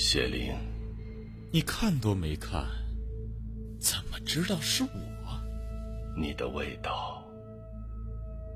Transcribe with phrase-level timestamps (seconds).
[0.00, 0.54] 谢灵，
[1.50, 2.64] 你看都没看，
[3.80, 4.88] 怎么知道是我？
[6.16, 7.20] 你的味道，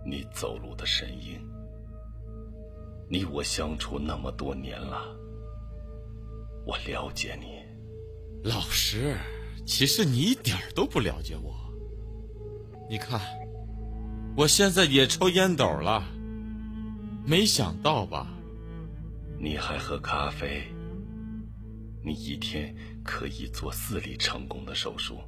[0.06, 1.40] 你走路的声音，
[3.10, 5.02] 你我相处那么多年了，
[6.64, 7.60] 我了解你。
[8.48, 9.16] 老师，
[9.66, 11.52] 其实你一点都不了解我。
[12.88, 13.20] 你看，
[14.36, 16.04] 我现在也抽烟斗了，
[17.26, 18.28] 没想到吧？
[19.40, 20.62] 你还喝咖啡？
[22.04, 22.74] 你一天
[23.04, 25.20] 可以做四例成功的手术。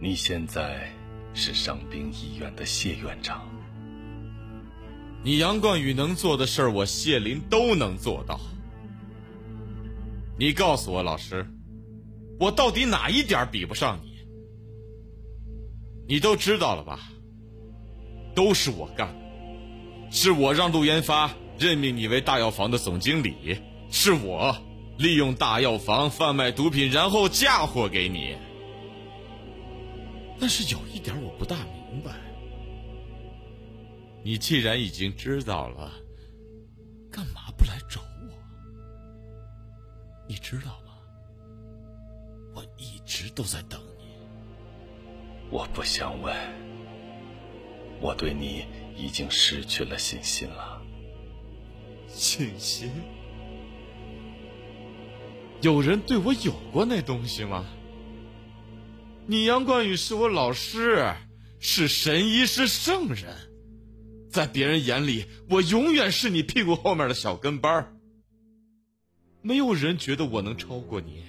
[0.00, 0.90] 你现在
[1.32, 3.48] 是伤兵医院的谢院长。
[5.22, 8.38] 你杨冠宇能做的事儿，我谢林都能做到。
[10.38, 11.46] 你告诉我，老师，
[12.38, 14.12] 我到底哪一点比不上你？
[16.06, 17.00] 你都知道了吧？
[18.34, 19.14] 都是我干，
[20.10, 23.56] 是我让陆研发任命你为大药房的总经理，
[23.90, 24.54] 是我。
[24.98, 28.36] 利用大药房贩卖毒品，然后嫁祸给你。
[30.38, 31.56] 但是有一点我不大
[31.90, 32.12] 明白，
[34.22, 35.92] 你既然已经知道了，
[37.10, 38.34] 干嘛不来找我？
[40.28, 40.92] 你知道吗？
[42.54, 44.04] 我一直都在等你。
[45.50, 46.34] 我不想问，
[48.00, 48.64] 我对你
[48.96, 50.80] 已经失去了信心了。
[52.08, 52.90] 信心？
[55.64, 57.64] 有人对我有过那东西吗？
[59.26, 61.10] 你杨冠宇是我老师，
[61.58, 63.34] 是神医，是圣人，
[64.30, 67.96] 在别人眼里，我永远是你屁股后面的小跟班
[69.40, 71.24] 没有人觉得我能超过你。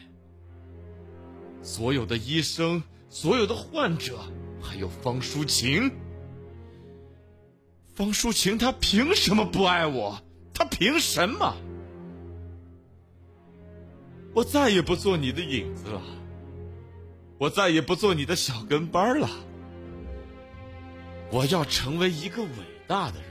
[1.61, 4.19] 所有的医生，所有的患者，
[4.61, 5.89] 还有方淑琴，
[7.93, 10.21] 方淑琴，她凭什么不爱我？
[10.53, 11.55] 她凭什么？
[14.35, 16.01] 我再也不做你的影子了，
[17.37, 19.29] 我再也不做你的小跟班了。
[21.31, 22.49] 我要成为一个伟
[22.85, 23.29] 大的人，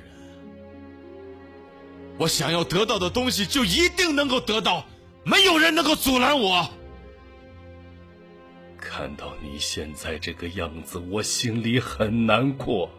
[2.18, 4.86] 我想要得到的东西就一定能够得到，
[5.24, 6.70] 没有人能够阻拦我。
[8.78, 12.90] 看到你现在这个样子，我心里很难过。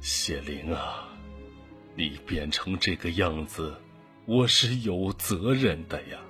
[0.00, 1.08] 谢灵啊，
[1.96, 3.74] 你变成这个样子。
[4.30, 6.20] 我是有责任的呀，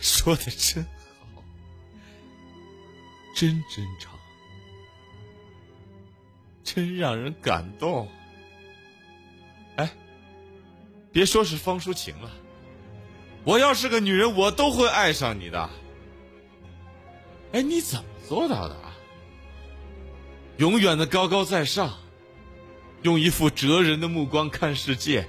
[0.00, 1.44] 说的真好，
[3.36, 4.10] 真真诚，
[6.64, 8.08] 真让人感动。
[9.76, 9.88] 哎，
[11.12, 12.28] 别说是方淑琴了，
[13.44, 15.70] 我要是个女人，我都会爱上你的。
[17.52, 18.76] 哎，你怎么做到的？
[20.56, 21.96] 永远的高高在上，
[23.02, 25.28] 用一副哲人的目光看世界。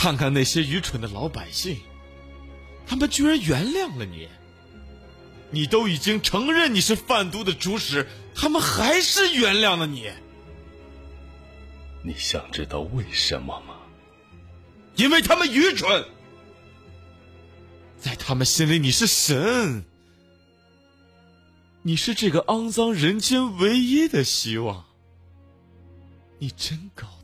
[0.00, 1.76] 看看那些愚蠢的老百姓，
[2.86, 4.26] 他们居然原谅了你。
[5.50, 10.10] 你都已经承认你是贩毒的主使，他们还是原谅了你。
[12.02, 13.74] 你想知道为什么吗？
[14.96, 16.06] 因为他们愚蠢，
[17.98, 19.84] 在他们心里你是神，
[21.82, 24.86] 你是这个肮脏人间唯一的希望。
[26.38, 27.19] 你真高大。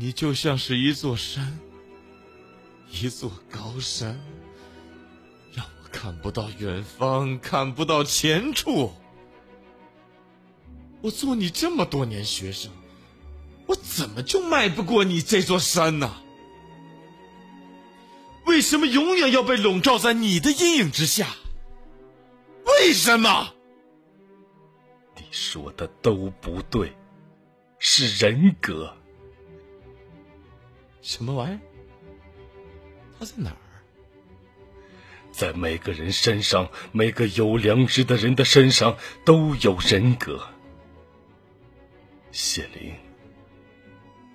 [0.00, 1.58] 你就像是一座山，
[2.90, 4.18] 一座高山，
[5.52, 8.94] 让我看不到远方，看不到前处。
[11.02, 12.72] 我做你这么多年学生，
[13.66, 16.10] 我怎么就迈不过你这座山呢？
[18.46, 21.28] 为什么永远要被笼罩在你的阴影之下？
[22.64, 23.52] 为什么？
[25.14, 26.90] 你说的都不对，
[27.78, 28.96] 是人格。
[31.02, 31.60] 什么玩意儿？
[33.18, 33.56] 他在哪儿？
[35.32, 40.48] 在每个人身上，每个有良知的人的身上都有人格。
[42.32, 42.94] 谢灵，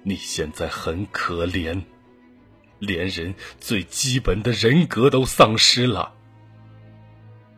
[0.03, 1.83] 你现在很可怜，
[2.79, 6.13] 连人最基本的人格都丧失了。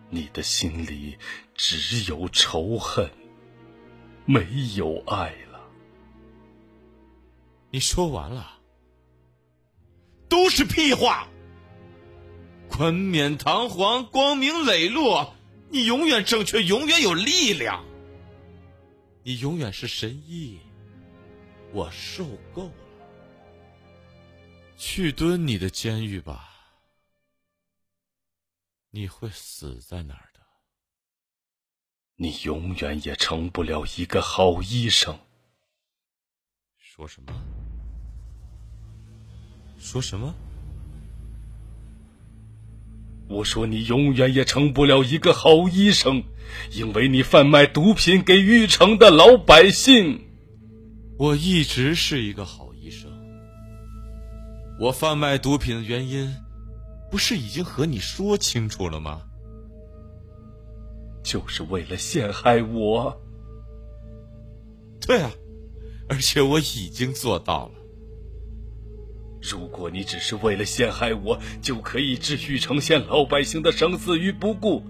[0.10, 1.18] 你的心里
[1.56, 3.10] 只有仇恨，
[4.26, 4.46] 没
[4.76, 5.70] 有爱了。
[7.70, 8.57] 你说完了。
[10.38, 11.28] 都是屁话！
[12.70, 15.34] 冠冕堂皇、光明磊落，
[15.72, 17.84] 你永远正确，永远有力量。
[19.24, 20.60] 你永远是神医，
[21.74, 22.24] 我受
[22.54, 22.72] 够了。
[24.78, 26.48] 去蹲你的监狱吧，
[28.92, 30.40] 你会死在那儿的。
[32.18, 35.20] 你永远也成不了一个好医生。
[36.78, 37.34] 说什么？
[39.78, 40.34] 说什么？
[43.30, 46.24] 我说你永远也成不了一个好医生，
[46.72, 50.22] 因为你贩卖毒品给玉城的老百姓。
[51.18, 53.12] 我一直是一个好医生。
[54.80, 56.34] 我贩卖毒品的原因，
[57.12, 59.22] 不是已经和你说清楚了吗？
[61.24, 63.20] 就是为了陷害我。
[65.02, 65.32] 对啊，
[66.08, 67.77] 而且我已经做到了。
[69.42, 74.84] 如果你只是为了陷害我，就可以置玉城县老百姓的生死于不顾，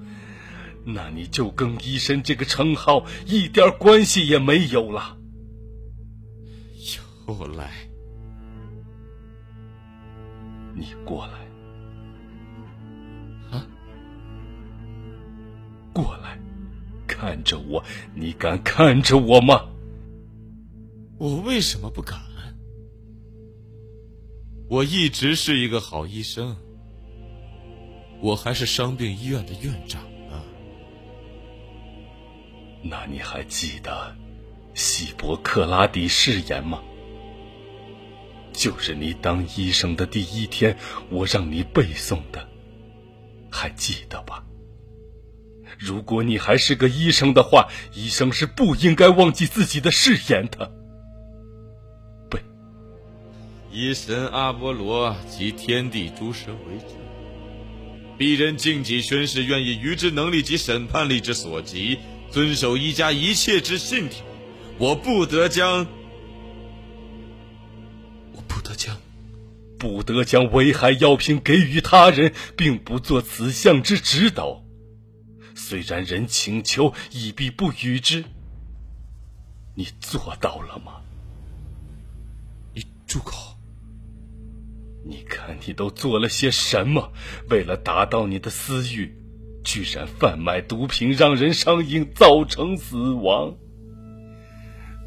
[0.85, 5.17] 那你就跟医生这个称号一点关系也没有了。
[7.27, 7.69] 又来，
[10.73, 11.33] 你过来，
[13.57, 13.67] 啊，
[15.93, 16.39] 过来，
[17.05, 17.83] 看着我，
[18.15, 19.65] 你敢看着我吗？
[21.17, 22.17] 我为什么不敢？
[24.69, 26.57] 我一直是一个好医生，
[28.21, 30.43] 我还是伤病医院的院长呢。
[32.83, 34.13] 那你还记得
[34.73, 36.83] 希波克拉底誓言吗？
[38.51, 40.77] 就是你当医生的第一天，
[41.09, 42.49] 我让你背诵的，
[43.49, 44.43] 还记得吧？
[45.79, 50.73] 如果你还是个医生的话，医生是不应该忘记自己的誓言的。
[53.79, 56.97] 以神阿波罗及天地诸神为证，
[58.17, 61.99] 鄙人敬己宣誓，愿意于之能力及审判力之所及，
[62.31, 64.25] 遵守一家一切之信条。
[64.79, 65.85] 我不得将，
[68.33, 68.97] 我不得将，
[69.77, 74.63] 不得将危害药品给予他人，并不做此项之指导。
[75.53, 78.23] 虽然人请求，亦必不与之。
[79.75, 80.93] 你做到了吗？
[82.73, 83.55] 你住口！
[85.07, 87.13] 你看，你都做了些什么？
[87.49, 89.15] 为了达到你的私欲，
[89.63, 93.55] 居然贩卖毒品，让人上瘾，造成死亡。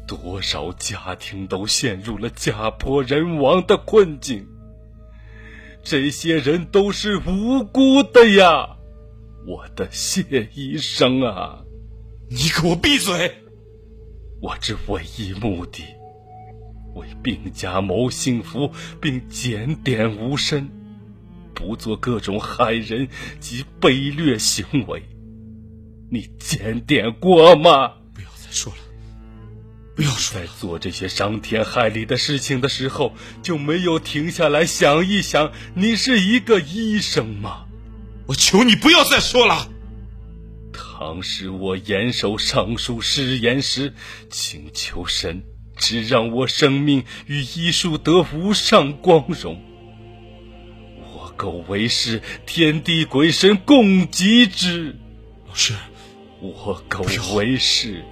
[0.07, 4.47] 多少家庭都陷入了家破人亡的困境。
[5.83, 8.77] 这些人都是无辜的呀，
[9.47, 11.63] 我的谢医生啊！
[12.29, 13.35] 你给我闭嘴！
[14.41, 15.83] 我这唯一目的。
[16.95, 20.69] 为病家谋幸福，并检点吾身，
[21.53, 23.07] 不做各种害人
[23.39, 25.03] 及卑劣行为。
[26.09, 27.93] 你检点过吗？
[28.13, 28.79] 不要再说了，
[29.95, 37.65] 不要说了在做这些伤天害理的事情的时候，就没有停下来想一想，你是一个医生吗？
[38.27, 39.69] 我求你不要再说了。
[40.99, 43.93] 当时我严守上述誓言时，
[44.29, 45.41] 请求神。
[45.77, 49.61] 只让我生命与医术得无上光荣。
[51.13, 54.95] 我苟为师，天地鬼神共极之。
[55.47, 55.73] 老师，
[56.39, 57.03] 我苟
[57.35, 58.03] 为师，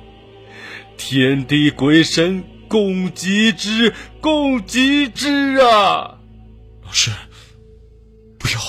[0.98, 6.20] 天地鬼神共极之，共极之啊！
[6.84, 7.12] 老师，
[8.38, 8.60] 不要！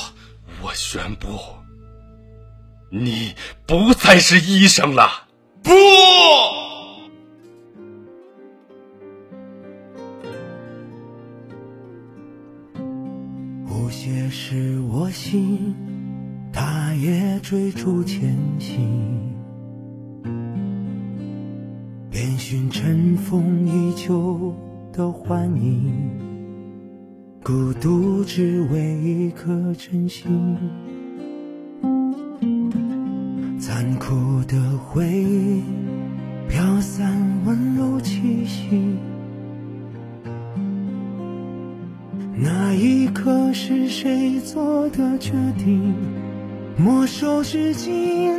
[0.62, 1.38] 我宣布，
[2.90, 3.34] 你
[3.66, 5.26] 不再是医生了。
[5.62, 5.70] 不。
[14.12, 15.72] 也是我心，
[16.52, 18.80] 他也追逐前行，
[22.10, 24.52] 遍寻尘封已久
[24.92, 25.92] 的幻影，
[27.44, 30.56] 孤独只为一颗真心。
[33.60, 35.62] 残酷的回忆
[36.48, 38.96] 飘散，温柔气息。
[42.42, 45.94] 那一刻是谁做的决定？
[46.74, 48.34] 没收至今，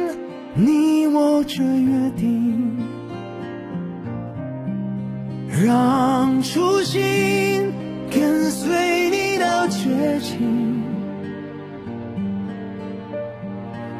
[0.55, 2.79] 你我这约定，
[5.63, 7.71] 让初心
[8.09, 10.81] 跟随你到绝境，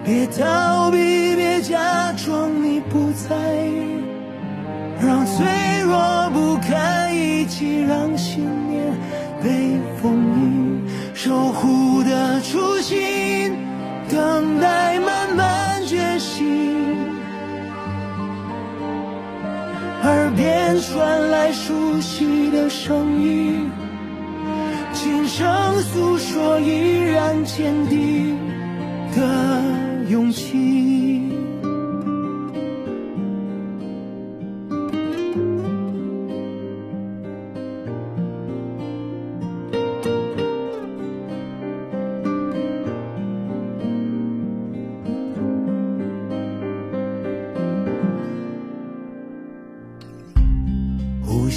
[0.04, 0.98] 别逃避，
[1.36, 3.36] 别假装你不在
[3.68, 4.02] 意，
[5.00, 5.46] 让脆
[5.86, 8.61] 弱不堪一击，让心。
[11.24, 13.56] 守护的初心，
[14.10, 16.48] 等待慢慢觉醒。
[20.02, 23.70] 耳边传来熟悉的声音，
[24.94, 28.36] 轻声诉说依然坚定
[29.16, 29.62] 的
[30.10, 31.31] 勇气。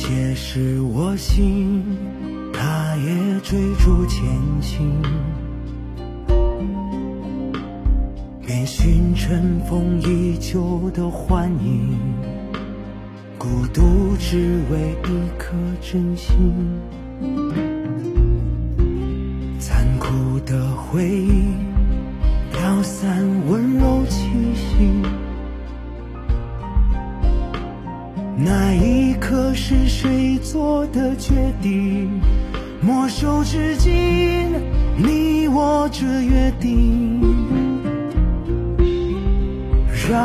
[0.07, 1.83] 皆是我心，
[2.53, 4.23] 它也追逐前
[4.61, 5.01] 行，
[8.45, 11.99] 遍寻尘封已久的幻影，
[13.39, 16.53] 孤独只为一颗真心。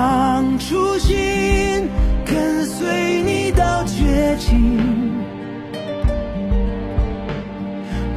[0.10, 1.88] 让初心
[2.26, 5.14] 跟随你到绝境。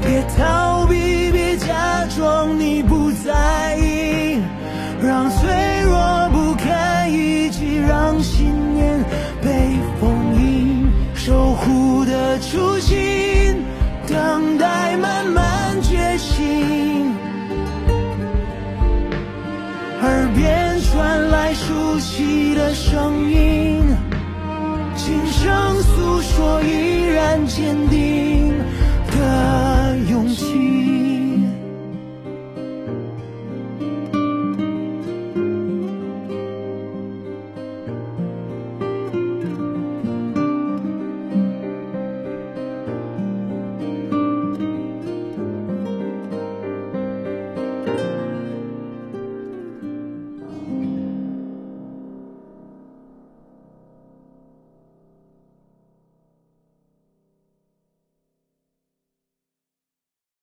[0.00, 4.40] 别逃避，别假装你不在意，
[5.02, 8.98] 让脆弱不堪一击，让信念
[9.42, 13.11] 被封印，守护的初心。
[21.92, 23.86] 哭泣的声音
[24.96, 28.41] 轻声诉说依然坚定。